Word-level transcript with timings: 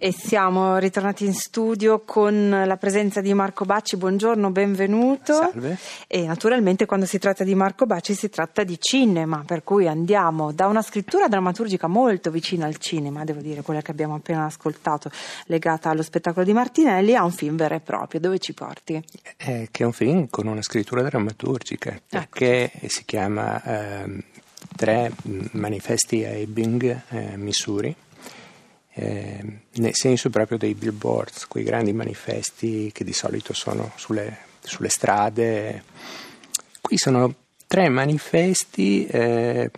E 0.00 0.12
siamo 0.12 0.76
ritornati 0.78 1.24
in 1.24 1.34
studio 1.34 2.02
con 2.04 2.50
la 2.50 2.76
presenza 2.76 3.20
di 3.20 3.34
Marco 3.34 3.64
Bacci. 3.64 3.96
Buongiorno, 3.96 4.52
benvenuto. 4.52 5.34
Salve. 5.34 5.76
E 6.06 6.24
naturalmente 6.24 6.86
quando 6.86 7.04
si 7.04 7.18
tratta 7.18 7.42
di 7.42 7.56
Marco 7.56 7.84
Bacci 7.84 8.14
si 8.14 8.28
tratta 8.28 8.62
di 8.62 8.78
cinema, 8.78 9.42
per 9.44 9.64
cui 9.64 9.88
andiamo 9.88 10.52
da 10.52 10.68
una 10.68 10.82
scrittura 10.82 11.26
drammaturgica 11.26 11.88
molto 11.88 12.30
vicina 12.30 12.66
al 12.66 12.76
cinema, 12.76 13.24
devo 13.24 13.40
dire, 13.40 13.62
quella 13.62 13.82
che 13.82 13.90
abbiamo 13.90 14.14
appena 14.14 14.44
ascoltato, 14.44 15.10
legata 15.46 15.90
allo 15.90 16.02
spettacolo 16.04 16.44
di 16.44 16.52
Martinelli, 16.52 17.16
a 17.16 17.24
un 17.24 17.32
film 17.32 17.56
vero 17.56 17.74
e 17.74 17.80
proprio. 17.80 18.20
Dove 18.20 18.38
ci 18.38 18.54
porti? 18.54 19.02
Eh, 19.36 19.66
che 19.72 19.82
è 19.82 19.86
un 19.86 19.92
film 19.92 20.28
con 20.30 20.46
una 20.46 20.62
scrittura 20.62 21.02
drammaturgica, 21.02 21.90
Ecco. 21.90 22.00
perché 22.08 22.70
si 22.86 23.04
chiama 23.04 23.60
ehm, 23.64 24.22
Tre 24.76 25.12
manifesti 25.52 26.24
a 26.24 26.30
Ebbing, 26.30 27.02
eh, 27.08 27.36
Missouri. 27.36 27.94
Eh, 29.00 29.44
nel 29.74 29.94
senso 29.94 30.28
proprio 30.28 30.58
dei 30.58 30.74
billboards, 30.74 31.46
quei 31.46 31.62
grandi 31.62 31.92
manifesti 31.92 32.90
che 32.92 33.04
di 33.04 33.12
solito 33.12 33.52
sono 33.52 33.92
sulle, 33.94 34.38
sulle 34.60 34.88
strade. 34.88 35.84
Qui 36.80 36.98
sono 36.98 37.32
tre 37.68 37.88
manifesti 37.88 39.06
eh, 39.06 39.70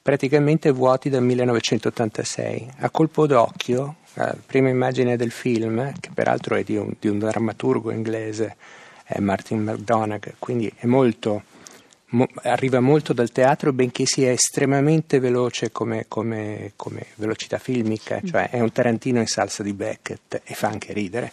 praticamente 0.00 0.70
vuoti 0.70 1.08
dal 1.08 1.24
1986. 1.24 2.74
A 2.78 2.90
colpo 2.90 3.26
d'occhio, 3.26 3.96
la 4.14 4.36
prima 4.46 4.68
immagine 4.68 5.16
del 5.16 5.32
film, 5.32 5.92
che 5.98 6.10
peraltro 6.14 6.54
è 6.54 6.62
di 6.62 6.76
un, 6.76 6.94
di 7.00 7.08
un 7.08 7.18
drammaturgo 7.18 7.90
inglese, 7.90 8.56
Martin 9.18 9.62
McDonagh, 9.62 10.34
quindi 10.38 10.72
è 10.76 10.86
molto 10.86 11.42
Mo- 12.10 12.28
arriva 12.42 12.80
molto 12.80 13.12
dal 13.12 13.30
teatro, 13.30 13.72
benché 13.72 14.06
sia 14.06 14.30
estremamente 14.30 15.18
veloce 15.18 15.70
come, 15.70 16.06
come, 16.08 16.72
come, 16.74 17.06
velocità 17.16 17.58
filmica, 17.58 18.20
cioè 18.24 18.48
è 18.48 18.60
un 18.60 18.72
Tarantino 18.72 19.20
in 19.20 19.26
salsa 19.26 19.62
di 19.62 19.74
Beckett 19.74 20.40
e 20.42 20.54
fa 20.54 20.68
anche 20.68 20.94
ridere, 20.94 21.30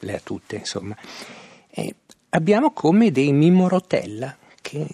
le 0.00 0.14
ha 0.14 0.20
tutte 0.22 0.56
insomma. 0.56 0.94
E 1.70 1.94
abbiamo 2.30 2.72
come 2.72 3.10
dei 3.10 3.32
Mimmo 3.32 3.68
Rotella, 3.68 4.36
che, 4.60 4.86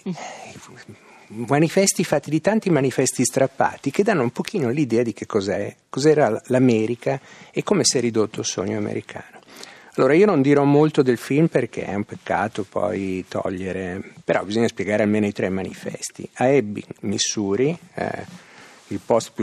manifesti 1.29 2.03
fatti 2.03 2.29
di 2.29 2.41
tanti 2.41 2.69
manifesti 2.69 3.23
strappati 3.23 3.91
che 3.91 4.03
danno 4.03 4.23
un 4.23 4.31
pochino 4.31 4.69
l'idea 4.69 5.03
di 5.03 5.13
che 5.13 5.25
cos'è, 5.25 5.75
cos'era 5.89 6.41
l'America 6.45 7.19
e 7.51 7.63
come 7.63 7.83
si 7.83 7.97
è 7.97 8.01
ridotto 8.01 8.39
il 8.39 8.45
sogno 8.45 8.77
americano. 8.77 9.38
Allora 9.99 10.13
io 10.13 10.27
non 10.27 10.41
dirò 10.41 10.63
molto 10.63 11.01
del 11.01 11.17
film 11.17 11.47
perché 11.47 11.83
è 11.83 11.93
un 11.93 12.05
peccato 12.05 12.63
poi 12.63 13.25
togliere, 13.27 14.01
però 14.23 14.45
bisogna 14.45 14.69
spiegare 14.69 15.03
almeno 15.03 15.25
i 15.25 15.33
tre 15.33 15.49
manifesti. 15.49 16.25
A 16.35 16.45
Ebbing, 16.45 16.85
Missouri, 17.01 17.77
eh, 17.95 18.25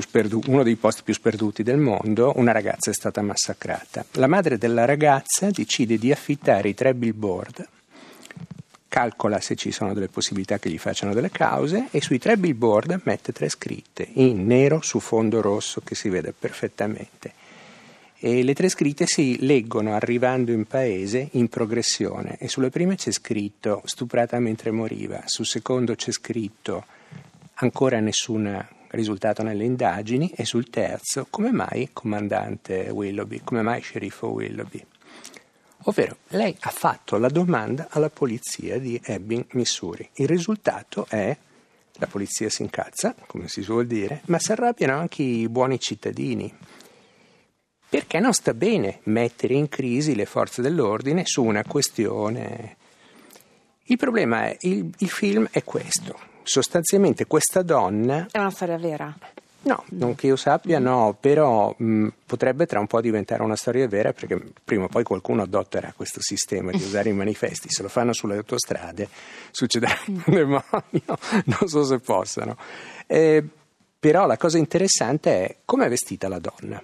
sperdu- 0.00 0.46
uno 0.46 0.62
dei 0.62 0.76
posti 0.76 1.02
più 1.02 1.12
sperduti 1.12 1.62
del 1.62 1.76
mondo, 1.76 2.32
una 2.36 2.52
ragazza 2.52 2.90
è 2.90 2.94
stata 2.94 3.20
massacrata. 3.20 4.06
La 4.12 4.28
madre 4.28 4.56
della 4.56 4.86
ragazza 4.86 5.50
decide 5.50 5.98
di 5.98 6.10
affittare 6.10 6.70
i 6.70 6.74
tre 6.74 6.94
billboard, 6.94 7.68
calcola 8.88 9.40
se 9.40 9.56
ci 9.56 9.70
sono 9.70 9.92
delle 9.92 10.08
possibilità 10.08 10.58
che 10.58 10.70
gli 10.70 10.78
facciano 10.78 11.12
delle 11.12 11.30
cause 11.30 11.88
e 11.90 12.00
sui 12.00 12.18
tre 12.18 12.38
billboard 12.38 13.02
mette 13.04 13.32
tre 13.32 13.50
scritte 13.50 14.08
in 14.14 14.46
nero 14.46 14.80
su 14.80 15.00
fondo 15.00 15.42
rosso 15.42 15.82
che 15.84 15.94
si 15.94 16.08
vede 16.08 16.32
perfettamente 16.32 17.44
e 18.18 18.42
le 18.42 18.54
tre 18.54 18.68
scritte 18.68 19.04
si 19.06 19.44
leggono 19.44 19.94
arrivando 19.94 20.50
in 20.50 20.64
paese 20.64 21.28
in 21.32 21.48
progressione 21.48 22.36
e 22.38 22.48
sulle 22.48 22.70
prime 22.70 22.96
c'è 22.96 23.10
scritto 23.10 23.82
stuprata 23.84 24.38
mentre 24.38 24.70
moriva, 24.70 25.22
sul 25.26 25.46
secondo 25.46 25.94
c'è 25.94 26.10
scritto 26.12 26.84
ancora 27.54 28.00
nessun 28.00 28.66
risultato 28.88 29.42
nelle 29.42 29.64
indagini 29.64 30.30
e 30.34 30.44
sul 30.44 30.70
terzo 30.70 31.26
come 31.28 31.50
mai 31.50 31.90
comandante 31.92 32.88
Willoughby, 32.90 33.42
come 33.44 33.62
mai 33.62 33.82
sceriffo 33.82 34.28
Willoughby. 34.28 34.84
Ovvero 35.88 36.16
lei 36.28 36.56
ha 36.60 36.70
fatto 36.70 37.18
la 37.18 37.28
domanda 37.28 37.88
alla 37.90 38.10
polizia 38.10 38.78
di 38.78 39.00
Ebbing, 39.02 39.46
Missouri. 39.52 40.08
Il 40.14 40.26
risultato 40.26 41.06
è 41.08 41.36
la 41.98 42.06
polizia 42.06 42.50
si 42.50 42.62
incazza, 42.62 43.14
come 43.26 43.48
si 43.48 43.62
suol 43.62 43.86
dire, 43.86 44.20
ma 44.26 44.38
si 44.38 44.52
arrabbiano 44.52 44.98
anche 44.98 45.22
i 45.22 45.48
buoni 45.48 45.78
cittadini 45.78 46.52
perché 47.88 48.18
non 48.18 48.32
sta 48.32 48.54
bene 48.54 49.00
mettere 49.04 49.54
in 49.54 49.68
crisi 49.68 50.14
le 50.14 50.26
forze 50.26 50.62
dell'ordine 50.62 51.22
su 51.24 51.42
una 51.44 51.64
questione. 51.64 52.76
Il 53.84 53.96
problema 53.96 54.46
è, 54.46 54.56
il, 54.62 54.92
il 54.98 55.08
film 55.08 55.48
è 55.50 55.62
questo, 55.62 56.18
sostanzialmente 56.42 57.26
questa 57.26 57.62
donna... 57.62 58.26
È 58.30 58.38
una 58.38 58.50
storia 58.50 58.76
vera? 58.76 59.16
No, 59.66 59.84
non 59.90 60.14
che 60.14 60.28
io 60.28 60.36
sappia, 60.36 60.78
no, 60.78 61.16
però 61.18 61.74
mh, 61.76 62.08
potrebbe 62.24 62.66
tra 62.66 62.78
un 62.78 62.86
po' 62.86 63.00
diventare 63.00 63.42
una 63.42 63.56
storia 63.56 63.88
vera 63.88 64.12
perché 64.12 64.40
prima 64.62 64.84
o 64.84 64.88
poi 64.88 65.02
qualcuno 65.02 65.42
adotterà 65.42 65.92
questo 65.94 66.20
sistema 66.20 66.70
di 66.70 66.82
usare 66.82 67.08
i 67.08 67.14
manifesti, 67.14 67.68
se 67.68 67.82
lo 67.82 67.88
fanno 67.88 68.12
sulle 68.12 68.36
autostrade 68.36 69.08
succederà 69.50 69.96
un 70.06 70.22
demonio, 70.26 71.18
non 71.44 71.68
so 71.68 71.84
se 71.84 71.98
possano. 71.98 72.56
Eh, 73.08 73.44
però 73.98 74.26
la 74.26 74.36
cosa 74.36 74.58
interessante 74.58 75.30
è 75.30 75.56
come 75.64 75.86
è 75.86 75.88
vestita 75.88 76.28
la 76.28 76.38
donna. 76.38 76.80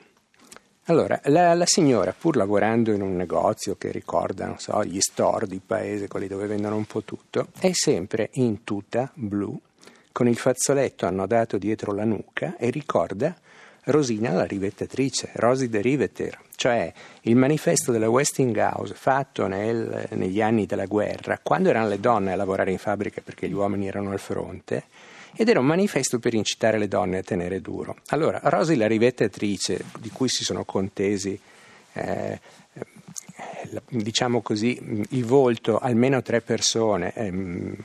Allora, 0.86 1.20
la, 1.26 1.54
la, 1.54 1.64
signora, 1.64 2.12
pur 2.12 2.36
lavorando 2.36 2.90
in 2.90 3.02
un 3.02 3.14
negozio 3.14 3.76
che 3.76 3.92
ricorda, 3.92 4.46
non 4.46 4.58
so, 4.58 4.84
gli 4.84 5.00
store 5.00 5.46
di 5.46 5.60
paese, 5.64 6.08
quelli 6.08 6.26
dove 6.26 6.46
vendono 6.46 6.74
un 6.74 6.86
po' 6.86 7.02
tutto, 7.02 7.48
è 7.60 7.70
sempre 7.72 8.30
in 8.32 8.64
tuta 8.64 9.08
blu, 9.14 9.56
con 10.10 10.26
il 10.26 10.36
fazzoletto 10.36 11.06
annodato 11.06 11.56
dietro 11.56 11.92
la 11.92 12.04
nuca 12.04 12.56
e 12.56 12.70
ricorda 12.70 13.32
Rosina 13.84 14.32
la 14.32 14.44
rivettatrice, 14.44 15.30
Rosie 15.34 15.68
the 15.68 15.80
Riveter, 15.80 16.38
cioè 16.54 16.92
il 17.22 17.34
manifesto 17.34 17.90
della 17.90 18.08
Westinghouse 18.08 18.94
fatto 18.94 19.48
nel, 19.48 20.06
negli 20.10 20.40
anni 20.40 20.66
della 20.66 20.86
guerra, 20.86 21.40
quando 21.42 21.68
erano 21.68 21.88
le 21.88 21.98
donne 21.98 22.32
a 22.32 22.36
lavorare 22.36 22.70
in 22.70 22.78
fabbrica 22.78 23.20
perché 23.24 23.48
gli 23.48 23.52
uomini 23.52 23.88
erano 23.88 24.12
al 24.12 24.20
fronte, 24.20 24.84
ed 25.34 25.48
era 25.48 25.58
un 25.58 25.66
manifesto 25.66 26.20
per 26.20 26.34
incitare 26.34 26.78
le 26.78 26.86
donne 26.86 27.18
a 27.18 27.22
tenere 27.22 27.60
duro. 27.60 27.96
Allora, 28.08 28.38
Rosy 28.44 28.76
la 28.76 28.86
rivettatrice, 28.86 29.82
di 29.98 30.10
cui 30.10 30.28
si 30.28 30.44
sono 30.44 30.64
contesi, 30.64 31.38
eh, 31.94 32.40
diciamo 33.88 34.42
così, 34.42 35.06
il 35.10 35.24
volto 35.24 35.78
almeno 35.78 36.22
tre 36.22 36.40
persone, 36.40 37.12
ehm, 37.14 37.76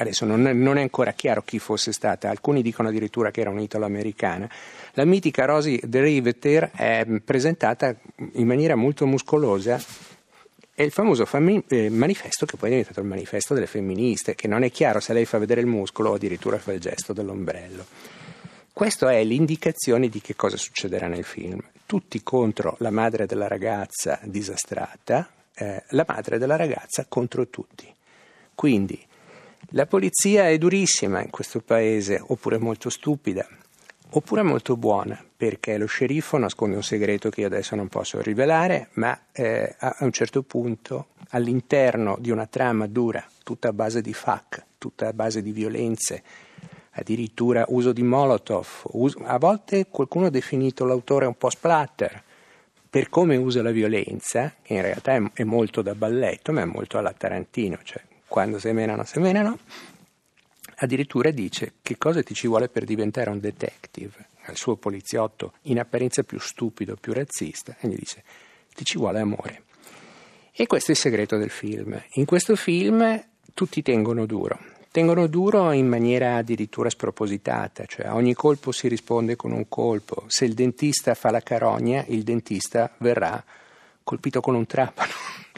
adesso 0.00 0.24
non, 0.24 0.42
non, 0.42 0.78
è 0.78 0.80
ancora 0.80 1.12
chiaro 1.12 1.42
chi 1.42 1.58
fosse 1.58 1.92
stata, 1.92 2.30
alcuni 2.30 2.62
dicono 2.62 2.88
addirittura 2.88 3.30
che 3.30 3.42
era 3.42 3.50
un'italo-americana. 3.50 4.48
La 4.94 5.04
mitica 5.04 5.44
Rosy 5.44 5.78
de 5.82 6.70
è 6.72 7.06
presentata 7.22 7.94
in 8.32 8.46
maniera 8.46 8.74
molto 8.74 9.06
muscolosa 9.06 9.80
è 10.80 10.82
il 10.82 10.92
famoso 10.92 11.26
fami- 11.26 11.62
eh, 11.68 11.90
manifesto 11.90 12.46
che 12.46 12.56
poi 12.56 12.68
è 12.68 12.72
diventato 12.72 13.00
il 13.00 13.06
manifesto 13.06 13.52
delle 13.52 13.66
femministe, 13.66 14.34
che 14.34 14.48
non 14.48 14.62
è 14.62 14.70
chiaro 14.70 14.98
se 14.98 15.12
lei 15.12 15.26
fa 15.26 15.36
vedere 15.36 15.60
il 15.60 15.66
muscolo 15.66 16.08
o 16.08 16.14
addirittura 16.14 16.58
fa 16.58 16.72
il 16.72 16.80
gesto 16.80 17.12
dell'ombrello. 17.12 17.84
Questa 18.72 19.12
è 19.12 19.22
l'indicazione 19.22 20.08
di 20.08 20.22
che 20.22 20.34
cosa 20.36 20.56
succederà 20.56 21.06
nel 21.06 21.24
film. 21.24 21.60
Tutti 21.84 22.22
contro 22.22 22.76
la 22.78 22.90
madre 22.90 23.26
della 23.26 23.46
ragazza 23.46 24.20
disastrata, 24.22 25.30
eh, 25.54 25.82
la 25.88 26.06
madre 26.08 26.38
della 26.38 26.56
ragazza 26.56 27.04
contro 27.06 27.48
tutti. 27.48 27.92
Quindi 28.54 28.98
la 29.72 29.86
polizia 29.86 30.48
è 30.48 30.58
durissima 30.58 31.22
in 31.22 31.30
questo 31.30 31.60
paese, 31.60 32.20
oppure 32.26 32.58
molto 32.58 32.90
stupida, 32.90 33.46
oppure 34.10 34.42
molto 34.42 34.76
buona, 34.76 35.22
perché 35.36 35.78
lo 35.78 35.86
sceriffo 35.86 36.38
nasconde 36.38 36.76
un 36.76 36.82
segreto 36.82 37.30
che 37.30 37.42
io 37.42 37.46
adesso 37.46 37.76
non 37.76 37.88
posso 37.88 38.20
rivelare, 38.20 38.88
ma 38.94 39.18
eh, 39.32 39.76
a 39.78 39.96
un 40.00 40.10
certo 40.10 40.42
punto, 40.42 41.08
all'interno 41.30 42.16
di 42.18 42.30
una 42.30 42.46
trama 42.46 42.86
dura, 42.88 43.24
tutta 43.44 43.68
a 43.68 43.72
base 43.72 44.00
di 44.00 44.12
FAC, 44.12 44.64
tutta 44.78 45.06
a 45.06 45.12
base 45.12 45.42
di 45.42 45.52
violenze, 45.52 46.22
addirittura 46.92 47.64
uso 47.68 47.92
di 47.92 48.02
Molotov, 48.02 48.66
uso, 48.92 49.20
a 49.24 49.38
volte 49.38 49.86
qualcuno 49.88 50.26
ha 50.26 50.30
definito 50.30 50.84
l'autore 50.84 51.26
un 51.26 51.36
po' 51.36 51.50
splatter, 51.50 52.24
per 52.90 53.08
come 53.08 53.36
usa 53.36 53.62
la 53.62 53.70
violenza, 53.70 54.52
che 54.60 54.74
in 54.74 54.82
realtà 54.82 55.14
è, 55.14 55.22
è 55.32 55.44
molto 55.44 55.80
da 55.80 55.94
balletto, 55.94 56.50
ma 56.50 56.62
è 56.62 56.64
molto 56.64 56.98
alla 56.98 57.12
Tarantino, 57.12 57.78
cioè 57.84 58.02
quando 58.30 58.60
semenano, 58.60 59.02
semenano, 59.02 59.58
addirittura 60.76 61.32
dice 61.32 61.72
che 61.82 61.98
cosa 61.98 62.22
ti 62.22 62.32
ci 62.32 62.46
vuole 62.46 62.68
per 62.68 62.84
diventare 62.84 63.28
un 63.28 63.40
detective, 63.40 64.28
al 64.44 64.56
suo 64.56 64.76
poliziotto 64.76 65.54
in 65.62 65.80
apparenza 65.80 66.22
più 66.22 66.38
stupido, 66.38 66.94
più 66.94 67.12
razzista, 67.12 67.76
e 67.80 67.88
gli 67.88 67.96
dice 67.96 68.22
ti 68.72 68.84
ci 68.84 68.98
vuole 68.98 69.18
amore. 69.18 69.64
E 70.52 70.68
questo 70.68 70.92
è 70.92 70.94
il 70.94 71.00
segreto 71.00 71.38
del 71.38 71.50
film. 71.50 72.00
In 72.12 72.24
questo 72.24 72.54
film 72.54 73.20
tutti 73.52 73.82
tengono 73.82 74.26
duro, 74.26 74.60
tengono 74.92 75.26
duro 75.26 75.72
in 75.72 75.88
maniera 75.88 76.36
addirittura 76.36 76.88
spropositata, 76.88 77.84
cioè 77.86 78.06
a 78.06 78.14
ogni 78.14 78.34
colpo 78.34 78.70
si 78.70 78.86
risponde 78.86 79.34
con 79.34 79.50
un 79.50 79.68
colpo. 79.68 80.22
Se 80.28 80.44
il 80.44 80.54
dentista 80.54 81.14
fa 81.14 81.32
la 81.32 81.40
carogna, 81.40 82.04
il 82.06 82.22
dentista 82.22 82.94
verrà 82.98 83.42
colpito 84.04 84.40
con 84.40 84.54
un 84.54 84.66
trapano 84.66 85.10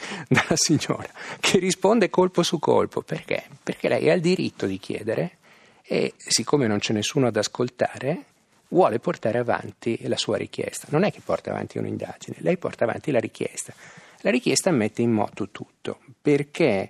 dalla 0.27 0.55
signora, 0.55 1.09
che 1.39 1.59
risponde 1.59 2.09
colpo 2.09 2.43
su 2.43 2.59
colpo. 2.59 3.01
Perché? 3.01 3.45
Perché 3.61 3.87
lei 3.87 4.09
ha 4.09 4.13
il 4.13 4.21
diritto 4.21 4.65
di 4.65 4.77
chiedere 4.77 5.37
e 5.83 6.13
siccome 6.17 6.67
non 6.67 6.79
c'è 6.79 6.93
nessuno 6.93 7.27
ad 7.27 7.35
ascoltare, 7.35 8.25
vuole 8.69 8.99
portare 8.99 9.37
avanti 9.37 9.99
la 10.07 10.17
sua 10.17 10.37
richiesta. 10.37 10.87
Non 10.89 11.03
è 11.03 11.11
che 11.11 11.21
porta 11.23 11.51
avanti 11.51 11.77
un'indagine, 11.77 12.37
lei 12.39 12.57
porta 12.57 12.83
avanti 12.83 13.11
la 13.11 13.19
richiesta. 13.19 13.73
La 14.21 14.31
richiesta 14.31 14.71
mette 14.71 15.01
in 15.01 15.11
moto 15.11 15.49
tutto, 15.49 15.99
perché 16.21 16.89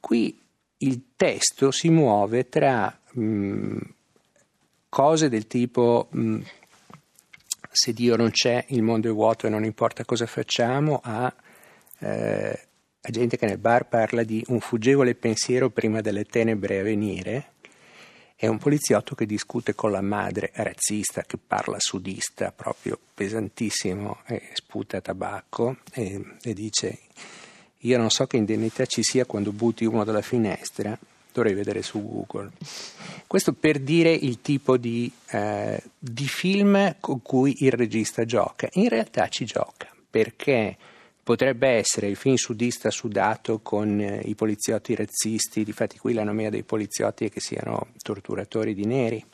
qui 0.00 0.38
il 0.78 1.02
testo 1.16 1.70
si 1.70 1.90
muove 1.90 2.48
tra 2.48 2.98
mh, 3.12 3.22
mm, 3.22 3.78
cose 4.88 5.28
del 5.28 5.46
tipo 5.46 6.08
mh, 6.10 6.20
mm, 6.20 6.40
se 7.72 7.92
Dio 7.92 8.16
non 8.16 8.30
c'è, 8.30 8.64
il 8.68 8.82
mondo 8.82 9.08
è 9.08 9.12
vuoto 9.12 9.46
e 9.46 9.50
non 9.50 9.64
importa 9.64 10.04
cosa 10.04 10.26
facciamo, 10.26 11.00
a, 11.02 11.32
eh, 12.02 12.58
gente 13.00 13.36
che 13.36 13.46
nel 13.46 13.58
bar 13.58 13.88
parla 13.88 14.22
di 14.22 14.44
un 14.48 14.60
fuggevole 14.60 15.14
pensiero 15.14 15.70
prima 15.70 16.00
delle 16.00 16.24
tenebre 16.24 16.80
a 16.80 16.82
venire, 16.82 17.50
è 18.36 18.48
un 18.48 18.58
poliziotto 18.58 19.14
che 19.14 19.24
discute 19.24 19.74
con 19.74 19.92
la 19.92 20.00
madre 20.00 20.50
razzista 20.54 21.22
che 21.22 21.38
parla 21.38 21.78
sudista 21.78 22.50
proprio 22.50 22.98
pesantissimo 23.14 24.18
e 24.26 24.50
sputa 24.54 25.00
tabacco 25.00 25.76
e, 25.92 26.24
e 26.42 26.52
dice 26.52 26.98
io 27.84 27.98
non 27.98 28.10
so 28.10 28.26
che 28.26 28.36
indennità 28.36 28.84
ci 28.86 29.04
sia 29.04 29.26
quando 29.26 29.52
butti 29.52 29.84
uno 29.84 30.02
dalla 30.02 30.22
finestra 30.22 30.98
dovrei 31.32 31.54
vedere 31.54 31.82
su 31.82 32.02
Google. 32.02 32.50
Questo 33.26 33.52
per 33.52 33.78
dire 33.78 34.12
il 34.12 34.40
tipo 34.42 34.76
di, 34.76 35.10
eh, 35.30 35.82
di 35.98 36.26
film 36.26 36.96
con 37.00 37.22
cui 37.22 37.64
il 37.64 37.72
regista 37.72 38.24
gioca. 38.24 38.68
In 38.72 38.88
realtà 38.88 39.28
ci 39.28 39.44
gioca 39.44 39.88
perché 40.10 40.76
Potrebbe 41.24 41.68
essere 41.68 42.08
il 42.08 42.16
film 42.16 42.34
sudista 42.34 42.90
sudato 42.90 43.60
con 43.60 44.00
eh, 44.00 44.22
i 44.24 44.34
poliziotti 44.34 44.94
razzisti, 44.96 45.62
difatti 45.62 45.96
qui 45.96 46.14
la 46.14 46.24
nomea 46.24 46.50
dei 46.50 46.64
poliziotti 46.64 47.26
è 47.26 47.30
che 47.30 47.38
siano 47.38 47.92
torturatori 48.02 48.74
di 48.74 48.84
neri. 48.86 49.24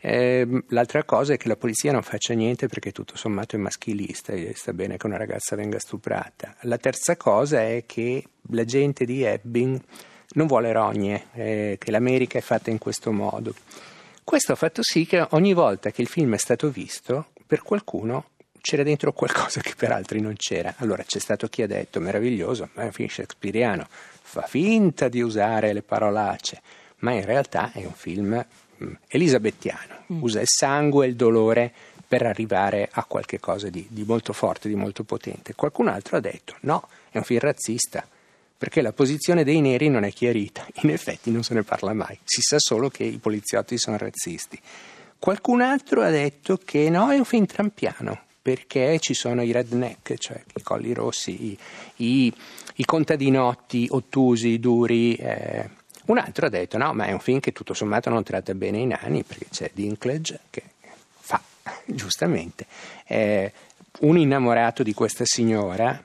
Eh, 0.00 0.46
l'altra 0.68 1.02
cosa 1.02 1.32
è 1.32 1.36
che 1.36 1.48
la 1.48 1.56
polizia 1.56 1.90
non 1.90 2.02
faccia 2.02 2.34
niente 2.34 2.68
perché 2.68 2.92
tutto 2.92 3.16
sommato 3.16 3.56
è 3.56 3.58
maschilista 3.58 4.32
e 4.34 4.52
sta 4.54 4.72
bene 4.72 4.96
che 4.96 5.06
una 5.06 5.16
ragazza 5.16 5.56
venga 5.56 5.80
stuprata. 5.80 6.54
La 6.62 6.78
terza 6.78 7.16
cosa 7.16 7.62
è 7.62 7.84
che 7.86 8.22
la 8.50 8.64
gente 8.64 9.04
di 9.04 9.22
Ebbing 9.22 9.80
non 10.34 10.46
vuole 10.46 10.72
rogne, 10.72 11.26
eh, 11.32 11.76
che 11.78 11.90
l'America 11.90 12.38
è 12.38 12.42
fatta 12.42 12.70
in 12.70 12.78
questo 12.78 13.10
modo. 13.12 13.54
Questo 14.22 14.52
ha 14.52 14.56
fatto 14.56 14.82
sì 14.82 15.06
che 15.06 15.26
ogni 15.30 15.54
volta 15.54 15.90
che 15.90 16.02
il 16.02 16.08
film 16.08 16.34
è 16.34 16.38
stato 16.38 16.70
visto, 16.70 17.30
per 17.46 17.62
qualcuno 17.62 18.30
c'era 18.64 18.82
dentro 18.82 19.12
qualcosa 19.12 19.60
che 19.60 19.74
per 19.76 19.92
altri 19.92 20.22
non 20.22 20.36
c'era. 20.36 20.72
Allora 20.78 21.02
c'è 21.02 21.18
stato 21.18 21.48
chi 21.48 21.60
ha 21.60 21.66
detto 21.66 22.00
meraviglioso, 22.00 22.70
ma 22.72 22.82
è 22.82 22.86
un 22.86 22.92
film 22.92 23.08
shakespeariano, 23.08 23.86
fa 24.22 24.40
finta 24.46 25.08
di 25.08 25.20
usare 25.20 25.74
le 25.74 25.82
parolacce, 25.82 26.62
ma 27.00 27.12
in 27.12 27.26
realtà 27.26 27.72
è 27.72 27.84
un 27.84 27.92
film 27.92 28.42
mm, 28.82 28.92
elisabettiano, 29.08 30.04
mm. 30.10 30.22
usa 30.22 30.40
il 30.40 30.48
sangue 30.48 31.04
e 31.04 31.10
il 31.10 31.14
dolore 31.14 31.70
per 32.08 32.24
arrivare 32.24 32.88
a 32.90 33.04
qualche 33.04 33.38
cosa 33.38 33.68
di, 33.68 33.86
di 33.90 34.02
molto 34.04 34.32
forte, 34.32 34.68
di 34.68 34.76
molto 34.76 35.04
potente. 35.04 35.54
Qualcun 35.54 35.88
altro 35.88 36.16
ha 36.16 36.20
detto 36.20 36.56
no, 36.60 36.88
è 37.10 37.18
un 37.18 37.24
film 37.24 37.40
razzista, 37.40 38.08
perché 38.56 38.80
la 38.80 38.94
posizione 38.94 39.44
dei 39.44 39.60
neri 39.60 39.90
non 39.90 40.04
è 40.04 40.10
chiarita. 40.10 40.66
In 40.80 40.88
effetti 40.88 41.30
non 41.30 41.42
se 41.42 41.52
ne 41.52 41.64
parla 41.64 41.92
mai, 41.92 42.18
si 42.24 42.40
sa 42.40 42.56
solo 42.58 42.88
che 42.88 43.04
i 43.04 43.18
poliziotti 43.18 43.76
sono 43.76 43.98
razzisti. 43.98 44.58
Qualcun 45.18 45.60
altro 45.60 46.00
ha 46.00 46.08
detto 46.08 46.58
che 46.64 46.88
no, 46.88 47.10
è 47.10 47.18
un 47.18 47.26
film 47.26 47.44
trampiano, 47.44 48.23
perché 48.44 48.98
ci 49.00 49.14
sono 49.14 49.42
i 49.42 49.52
redneck, 49.52 50.18
cioè 50.18 50.38
i 50.54 50.60
colli 50.60 50.92
rossi, 50.92 51.46
i, 51.46 51.58
i, 52.04 52.34
i 52.74 52.84
contadinotti 52.84 53.86
ottusi, 53.90 54.60
duri. 54.60 55.14
Eh. 55.14 55.70
Un 56.08 56.18
altro 56.18 56.44
ha 56.44 56.48
detto 56.50 56.76
no, 56.76 56.92
ma 56.92 57.06
è 57.06 57.12
un 57.12 57.20
film 57.20 57.40
che 57.40 57.52
tutto 57.52 57.72
sommato 57.72 58.10
non 58.10 58.22
tratta 58.22 58.54
bene 58.54 58.80
i 58.80 58.86
nani, 58.86 59.22
perché 59.22 59.46
c'è 59.48 59.70
Dinklage 59.72 60.40
che 60.50 60.62
fa, 61.18 61.40
giustamente, 61.86 62.66
eh, 63.06 63.50
un 64.00 64.18
innamorato 64.18 64.82
di 64.82 64.92
questa 64.92 65.24
signora, 65.24 66.02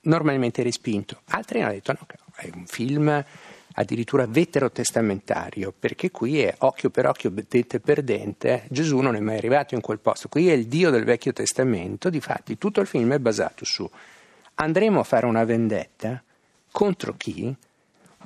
normalmente 0.00 0.62
respinto. 0.62 1.20
Altri 1.26 1.60
hanno 1.60 1.72
detto 1.72 1.92
no, 1.92 2.06
è 2.34 2.48
un 2.54 2.64
film 2.64 3.22
addirittura 3.76 4.26
veterotestamentario, 4.26 5.72
perché 5.78 6.10
qui 6.10 6.40
è 6.40 6.54
occhio 6.58 6.90
per 6.90 7.06
occhio, 7.06 7.30
dente 7.30 7.80
per 7.80 8.02
dente, 8.02 8.64
Gesù 8.68 8.98
non 8.98 9.16
è 9.16 9.20
mai 9.20 9.38
arrivato 9.38 9.74
in 9.74 9.80
quel 9.80 9.98
posto, 9.98 10.28
qui 10.28 10.48
è 10.48 10.52
il 10.52 10.66
Dio 10.66 10.90
del 10.90 11.04
Vecchio 11.04 11.32
Testamento, 11.32 12.10
difatti 12.10 12.58
tutto 12.58 12.80
il 12.80 12.86
film 12.86 13.12
è 13.12 13.18
basato 13.18 13.64
su 13.64 13.88
andremo 14.56 15.00
a 15.00 15.04
fare 15.04 15.26
una 15.26 15.44
vendetta 15.44 16.22
contro 16.70 17.14
chi? 17.16 17.54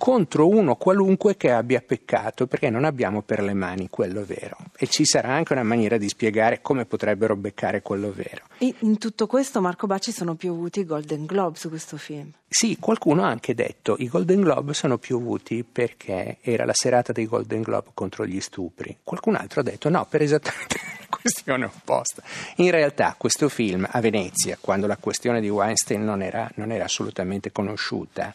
Contro 0.00 0.49
uno 0.49 0.76
qualunque 0.76 1.37
che 1.37 1.50
abbia 1.50 1.82
peccato, 1.82 2.47
perché 2.47 2.70
non 2.70 2.85
abbiamo 2.87 3.20
per 3.20 3.43
le 3.43 3.52
mani 3.52 3.91
quello 3.91 4.25
vero. 4.25 4.56
E 4.79 4.87
ci 4.87 5.05
sarà 5.05 5.35
anche 5.35 5.52
una 5.52 5.62
maniera 5.62 5.99
di 5.99 6.08
spiegare 6.08 6.62
come 6.62 6.87
potrebbero 6.87 7.37
beccare 7.37 7.82
quello 7.82 8.11
vero. 8.11 8.44
E 8.56 8.75
in 8.79 8.97
tutto 8.97 9.26
questo 9.26 9.61
Marco 9.61 9.87
Bacci 9.87 10.11
sono 10.11 10.37
piovuti 10.37 10.81
i 10.81 10.85
Golden 10.87 11.26
Globe 11.26 11.58
su 11.58 11.69
questo 11.69 11.99
film. 11.99 12.32
Sì, 12.49 12.79
qualcuno 12.81 13.25
ha 13.25 13.29
anche 13.29 13.52
detto 13.52 13.97
i 13.99 14.08
Golden 14.08 14.41
Globe 14.41 14.73
sono 14.73 14.97
piovuti 14.97 15.64
perché 15.64 16.38
era 16.41 16.64
la 16.64 16.73
serata 16.75 17.12
dei 17.12 17.26
Golden 17.26 17.61
Globe 17.61 17.91
contro 17.93 18.25
gli 18.25 18.41
stupri. 18.41 19.00
Qualcun 19.05 19.35
altro 19.35 19.61
ha 19.61 19.64
detto 19.64 19.91
no, 19.91 20.06
per 20.08 20.23
esattamente 20.23 20.79
la 20.99 21.06
questione 21.11 21.67
opposta. 21.67 22.23
In 22.56 22.70
realtà 22.70 23.14
questo 23.19 23.50
film 23.50 23.87
a 23.88 24.00
Venezia, 24.00 24.56
quando 24.58 24.87
la 24.87 24.97
questione 24.97 25.43
di 25.43 25.50
Weinstein 25.50 26.02
non 26.02 26.23
era, 26.23 26.50
non 26.55 26.73
era 26.73 26.85
assolutamente 26.85 27.52
conosciuta, 27.52 28.35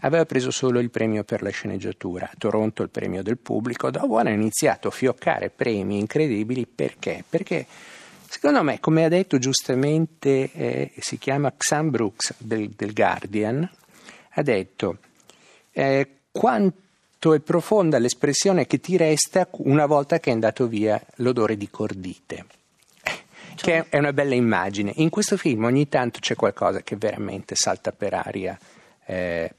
aveva 0.00 0.24
preso 0.24 0.50
solo 0.50 0.78
il 0.78 0.90
premio 0.90 1.24
per 1.24 1.42
la 1.42 1.50
sceneggiatura, 1.50 2.26
a 2.26 2.34
Toronto 2.38 2.82
il 2.82 2.90
premio 2.90 3.22
del 3.22 3.38
pubblico, 3.38 3.90
dopo 3.90 4.18
hanno 4.18 4.30
iniziato 4.30 4.88
a 4.88 4.90
fioccare 4.90 5.50
premi 5.50 5.98
incredibili. 5.98 6.66
Perché? 6.66 7.24
Perché 7.28 7.66
secondo 8.28 8.62
me, 8.62 8.80
come 8.80 9.04
ha 9.04 9.08
detto 9.08 9.38
giustamente, 9.38 10.50
eh, 10.52 10.92
si 10.98 11.18
chiama 11.18 11.52
Xam 11.56 11.90
Brooks 11.90 12.34
del, 12.38 12.70
del, 12.70 12.92
Guardian, 12.92 13.68
ha 14.30 14.42
detto 14.42 14.98
eh, 15.72 16.08
quanto 16.30 17.34
è 17.34 17.40
profonda 17.40 17.98
l'espressione 17.98 18.66
che 18.66 18.80
ti 18.80 18.96
resta 18.96 19.48
una 19.52 19.86
volta 19.86 20.18
che 20.18 20.30
è 20.30 20.32
andato 20.32 20.66
via 20.66 21.00
l'odore 21.16 21.56
di 21.56 21.68
cordite. 21.68 22.46
Che 23.60 23.90
è 23.90 23.98
una 23.98 24.14
bella 24.14 24.34
immagine. 24.34 24.90
In 24.96 25.10
questo 25.10 25.36
film 25.36 25.64
ogni 25.64 25.86
tanto 25.86 26.18
c'è 26.18 26.34
qualcosa 26.34 26.80
che 26.80 26.96
veramente 26.96 27.54
salta 27.54 27.92
per 27.92 28.14
aria 28.14 28.58
eh, 29.10 29.52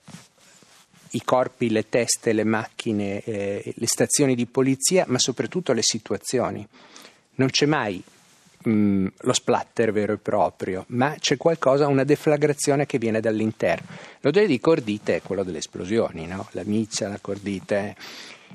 i 1.12 1.24
corpi, 1.24 1.70
le 1.70 1.90
teste, 1.90 2.34
le 2.34 2.44
macchine, 2.44 3.24
eh, 3.24 3.74
le 3.76 3.88
stazioni 3.88 4.36
di 4.36 4.46
polizia, 4.46 5.06
ma 5.08 5.20
soprattutto 5.20 5.74
le 5.74 5.82
situazioni. 5.84 6.66
Non 7.36 7.50
c'è 7.50 7.66
mai 7.66 8.02
mh, 8.64 8.70
mm, 8.70 9.08
lo 9.22 9.34
splatter 9.34 9.92
vero 9.92 10.14
e 10.14 10.18
proprio, 10.18 10.86
ma 10.90 11.16
c'è 11.20 11.38
qualcosa, 11.38 11.88
una 11.88 12.04
deflagrazione 12.04 12.86
che 12.86 12.98
viene 12.98 13.20
dall'interno. 13.20 13.88
L'odore 14.22 14.48
di 14.48 14.60
cordite 14.60 15.18
è 15.18 15.22
quello 15.22 15.44
delle 15.44 15.60
esplosioni, 15.60 16.28
no? 16.28 16.48
la 16.52 16.64
miccia, 16.66 17.08
la 17.08 17.20
cordite. 17.20 17.96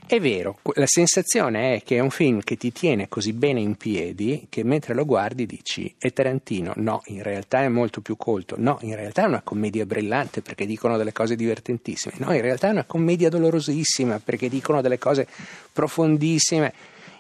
È 0.09 0.21
vero, 0.21 0.61
la 0.75 0.87
sensazione 0.87 1.75
è 1.75 1.83
che 1.83 1.97
è 1.97 1.99
un 1.99 2.11
film 2.11 2.41
che 2.41 2.57
ti 2.57 2.71
tiene 2.71 3.09
così 3.09 3.33
bene 3.33 3.59
in 3.59 3.75
piedi 3.75 4.47
che 4.49 4.63
mentre 4.63 4.95
lo 4.95 5.05
guardi 5.05 5.47
dici 5.47 5.93
è 5.99 6.13
Tarantino, 6.13 6.75
no, 6.77 7.03
in 7.07 7.25
realtà 7.25 7.63
è 7.63 7.69
molto 7.69 8.01
più 8.01 8.17
colto, 8.17 8.55
no, 8.57 8.79
in 8.83 8.95
realtà 8.95 9.25
è 9.25 9.27
una 9.27 9.43
commedia 9.43 9.85
brillante 9.85 10.43
perché 10.43 10.65
dicono 10.65 10.97
delle 10.97 11.11
cose 11.11 11.35
divertentissime, 11.35 12.15
no, 12.19 12.33
in 12.33 12.41
realtà 12.41 12.69
è 12.69 12.71
una 12.71 12.85
commedia 12.85 13.29
dolorosissima 13.29 14.21
perché 14.23 14.49
dicono 14.49 14.81
delle 14.81 14.99
cose 14.99 15.27
profondissime. 15.73 16.73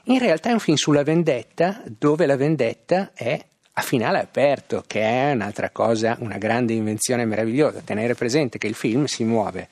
In 0.04 0.20
realtà 0.20 0.50
è 0.50 0.52
un 0.52 0.60
film 0.60 0.76
sulla 0.76 1.02
vendetta 1.02 1.82
dove 1.98 2.24
la 2.24 2.36
vendetta 2.36 3.10
è 3.14 3.44
a 3.72 3.82
finale 3.82 4.20
aperto, 4.20 4.84
che 4.86 5.00
è 5.00 5.32
un'altra 5.32 5.70
cosa, 5.70 6.16
una 6.20 6.38
grande 6.38 6.72
invenzione 6.72 7.24
meravigliosa. 7.24 7.80
Tenere 7.84 8.14
presente 8.14 8.58
che 8.58 8.68
il 8.68 8.74
film 8.74 9.06
si 9.06 9.24
muove 9.24 9.68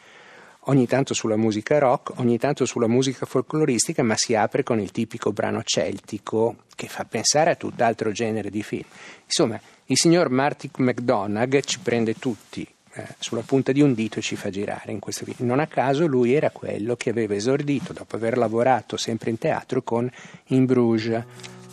ogni 0.67 0.87
tanto 0.87 1.15
sulla 1.15 1.37
musica 1.37 1.79
rock, 1.79 2.19
ogni 2.19 2.39
tanto 2.39 2.65
sulla 2.65 2.87
musica 2.87 3.27
folcloristica, 3.27 4.03
ma 4.03 4.15
si 4.17 4.35
apre 4.35 4.63
con 4.63 4.81
il 4.81 4.91
tipico 4.91 5.33
brano 5.33 5.63
celtico 5.63 6.57
che 6.75 6.89
fa 6.89 7.05
pensare 7.05 7.51
a 7.51 7.55
tutt'altro 7.55 8.13
genere 8.13 8.51
di 8.51 8.63
film. 8.63 8.85
Insomma, 9.25 9.61
il 9.87 9.97
signor 9.97 10.31
Martin 10.31 10.71
McDonagh 10.77 11.61
ci 11.61 11.79
prende 11.81 12.15
tutti 12.15 12.67
eh, 12.95 13.07
sulla 13.19 13.43
punta 13.43 13.73
di 13.73 13.81
un 13.81 13.93
dito 13.93 14.19
e 14.19 14.23
ci 14.23 14.37
fa 14.37 14.51
girare 14.51 14.93
in 14.93 15.01
questo 15.01 15.25
film. 15.25 15.47
Non 15.47 15.61
a 15.61 15.67
caso 15.67 16.07
lui 16.07 16.33
era 16.33 16.51
quello 16.51 16.97
che 16.97 17.11
aveva 17.11 17.35
esordito 17.35 17.93
dopo 17.93 18.17
aver 18.17 18.39
lavorato 18.39 18.97
sempre 18.97 19.31
in 19.31 19.39
teatro 19.39 19.83
con 19.83 20.11
In 20.47 20.65
Bruges 20.65 21.25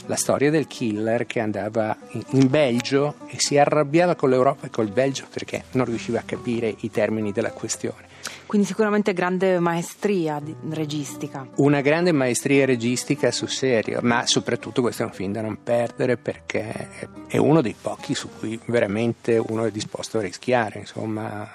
la 0.08 0.16
storia 0.16 0.50
del 0.50 0.68
killer 0.68 1.26
che 1.26 1.40
andava 1.40 1.96
in 2.32 2.50
Belgio 2.50 3.16
e 3.28 3.36
si 3.38 3.58
arrabbiava 3.58 4.16
con 4.16 4.30
l'Europa 4.30 4.66
e 4.66 4.70
col 4.70 4.90
Belgio 4.90 5.28
perché 5.32 5.66
non 5.72 5.86
riusciva 5.86 6.20
a 6.20 6.24
capire 6.24 6.76
i 6.80 6.90
termini 6.90 7.32
della 7.32 7.52
questione. 7.52 8.11
Quindi 8.46 8.68
sicuramente 8.68 9.14
grande 9.14 9.60
maestria 9.60 10.42
registica. 10.70 11.48
Una 11.56 11.82
grande 11.82 12.12
maestria 12.12 12.66
registica 12.66 13.32
sul 13.32 13.50
serio, 13.50 14.00
ma 14.02 14.26
soprattutto 14.26 14.82
questo 14.82 15.04
è 15.04 15.06
un 15.06 15.14
film 15.14 15.32
da 15.32 15.42
non 15.42 15.64
perdere 15.64 16.18
perché 16.18 17.10
è 17.28 17.38
uno 17.38 17.62
dei 17.62 17.76
pochi 17.80 18.14
su 18.14 18.30
cui 18.38 18.60
veramente 18.66 19.38
uno 19.38 19.66
è 19.66 19.72
disposto 19.72 20.18
a 20.18 20.22
rischiare, 20.22 20.80
insomma, 20.80 21.50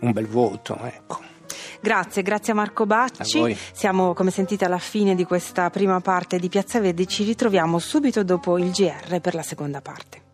un 0.00 0.12
bel 0.12 0.26
voto, 0.26 0.78
ecco. 0.82 1.20
Grazie, 1.80 2.22
grazie 2.22 2.52
a 2.52 2.56
Marco 2.56 2.86
Bacci. 2.86 3.38
A 3.38 3.56
Siamo, 3.72 4.12
come 4.12 4.30
sentite, 4.30 4.64
alla 4.64 4.78
fine 4.78 5.14
di 5.14 5.24
questa 5.24 5.70
prima 5.70 6.00
parte 6.00 6.38
di 6.38 6.48
Piazza 6.48 6.80
Verdi. 6.80 7.06
Ci 7.06 7.24
ritroviamo 7.24 7.78
subito 7.78 8.24
dopo 8.24 8.58
il 8.58 8.70
GR 8.70 9.20
per 9.20 9.34
la 9.34 9.42
seconda 9.42 9.80
parte. 9.80 10.26